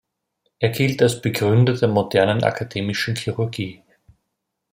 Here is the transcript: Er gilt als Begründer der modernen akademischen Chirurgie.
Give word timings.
Er 0.57 0.69
gilt 0.69 0.99
als 1.03 1.21
Begründer 1.21 1.73
der 1.73 1.87
modernen 1.87 2.43
akademischen 2.43 3.13
Chirurgie. 3.15 3.83